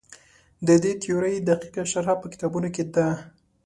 د 0.67 0.69
دې 0.83 0.91
تیورۍ 1.01 1.35
دقیقه 1.49 1.81
شرحه 1.91 2.15
په 2.21 2.27
کتابونو 2.33 2.67
کې 2.75 2.83
ده. 2.95 3.07